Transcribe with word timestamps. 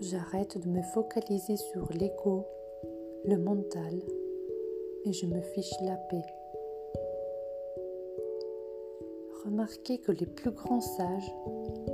J'arrête 0.00 0.56
de 0.58 0.68
me 0.68 0.82
focaliser 0.82 1.56
sur 1.56 1.88
l'ego, 1.92 2.46
le 3.24 3.36
mental, 3.38 3.98
et 5.04 5.12
je 5.12 5.26
me 5.26 5.40
fiche 5.40 5.74
la 5.82 5.96
paix. 5.96 6.24
Remarquez 9.44 9.98
que 9.98 10.12
les 10.12 10.26
plus 10.26 10.52
grands 10.52 10.80
sages 10.80 11.34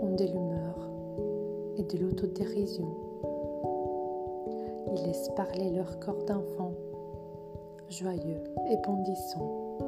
ont 0.02 0.14
de 0.14 0.24
l'humeur 0.24 0.90
et 1.78 1.84
de 1.84 1.98
l'autodérision. 1.98 2.94
Ils 4.92 5.06
laissent 5.06 5.30
parler 5.36 5.70
leur 5.70 5.98
corps 6.00 6.24
d'enfant, 6.24 6.72
joyeux 7.88 8.42
et 8.70 8.76
bondissant. 8.86 9.78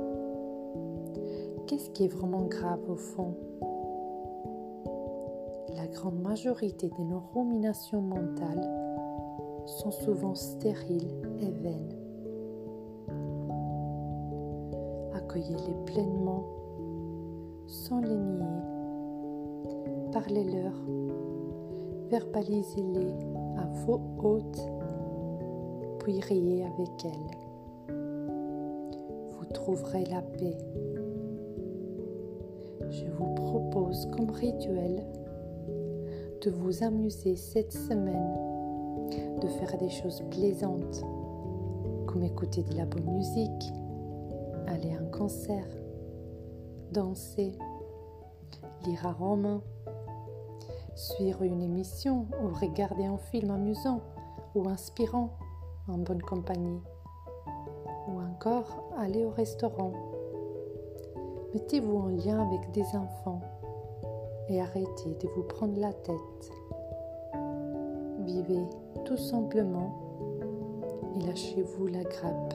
Qu'est-ce 1.67 1.91
qui 1.91 2.05
est 2.05 2.13
vraiment 2.13 2.47
grave 2.47 2.89
au 2.89 2.97
fond? 2.97 3.35
La 5.79 5.87
grande 5.87 6.21
majorité 6.21 6.91
des 6.99 7.05
nos 7.05 7.23
ruminations 7.33 8.03
mentales 8.03 8.69
sont 9.65 9.93
souvent 9.93 10.35
stériles 10.35 11.15
et 11.39 11.51
vaines. 11.53 11.95
Accueillez-les 15.15 15.85
pleinement 15.87 16.43
sans 17.69 18.01
les 18.01 18.17
nier. 18.17 18.43
Parlez-leur, 20.11 20.73
verbalisez-les 22.11 23.13
à 23.57 23.67
voix 23.85 24.01
haute, 24.25 24.61
puis 26.01 26.19
riez 26.23 26.65
avec 26.65 27.05
elles. 27.05 27.95
Vous 29.31 29.47
trouverez 29.55 30.07
la 30.07 30.23
paix. 30.23 30.59
Je 32.91 33.07
vous 33.13 33.33
propose 33.35 34.09
comme 34.17 34.31
rituel 34.31 35.05
de 36.43 36.51
vous 36.51 36.85
amuser 36.85 37.35
cette 37.37 37.73
semaine, 37.73 38.37
de 39.41 39.49
faire 39.49 39.77
des 39.79 39.91
choses 39.91 40.23
plaisantes, 40.31 41.03
comme 42.07 42.23
écouter 42.23 42.63
de 42.63 42.77
la 42.77 42.87
bonne 42.87 43.11
musique, 43.11 43.73
aller 44.67 44.95
à 44.95 45.01
un 45.01 45.11
concert, 45.11 45.67
danser, 46.93 47.53
lire 48.87 49.07
un 49.07 49.13
roman, 49.13 49.63
suivre 50.95 51.43
une 51.43 51.61
émission 51.61 52.27
ou 52.43 52.55
regarder 52.55 53.05
un 53.05 53.19
film 53.19 53.51
amusant 53.51 54.01
ou 54.55 54.69
inspirant 54.69 55.31
en 55.89 55.99
bonne 55.99 56.23
compagnie, 56.23 56.83
ou 58.09 58.21
encore 58.21 58.93
aller 58.97 59.25
au 59.25 59.31
restaurant. 59.31 59.93
Mettez-vous 61.55 61.97
en 61.97 62.09
lien 62.09 62.47
avec 62.47 62.71
des 62.73 62.87
enfants 62.95 63.41
et 64.49 64.61
arrêtez 64.61 65.15
de 65.21 65.29
vous 65.35 65.43
prendre 65.43 65.79
la 65.79 65.93
tête. 65.93 66.53
Vivez 68.25 68.65
tout 69.05 69.17
simplement 69.17 69.93
et 71.17 71.27
lâchez-vous 71.27 71.87
la 71.87 72.05
grappe. 72.05 72.55